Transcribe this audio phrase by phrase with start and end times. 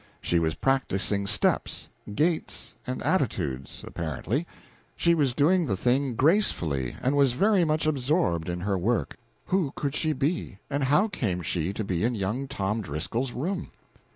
[0.19, 4.47] She was practising steps, gaits and attitudes, apparently;
[4.95, 9.15] she was doing the thing gracefully, and was very much absorbed in her work.
[9.45, 13.69] Who could she be, and how came she to be in young Tom Driscoll's room?